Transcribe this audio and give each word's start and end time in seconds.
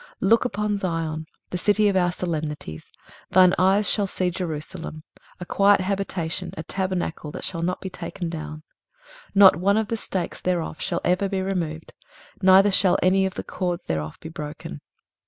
23:033:020 0.23 0.29
Look 0.31 0.45
upon 0.45 0.77
Zion, 0.77 1.25
the 1.51 1.57
city 1.59 1.87
of 1.87 1.95
our 1.95 2.11
solemnities: 2.11 2.87
thine 3.29 3.53
eyes 3.59 3.87
shall 3.87 4.07
see 4.07 4.31
Jerusalem 4.31 5.03
a 5.39 5.45
quiet 5.45 5.81
habitation, 5.81 6.49
a 6.57 6.63
tabernacle 6.63 7.29
that 7.33 7.43
shall 7.43 7.61
not 7.61 7.81
be 7.81 7.91
taken 7.91 8.27
down; 8.27 8.63
not 9.35 9.57
one 9.57 9.77
of 9.77 9.89
the 9.89 9.97
stakes 9.97 10.41
thereof 10.41 10.81
shall 10.81 11.01
ever 11.05 11.29
be 11.29 11.43
removed, 11.43 11.93
neither 12.41 12.71
shall 12.71 12.97
any 13.03 13.27
of 13.27 13.35
the 13.35 13.43
cords 13.43 13.83
thereof 13.83 14.17
be 14.21 14.29
broken. 14.29 14.81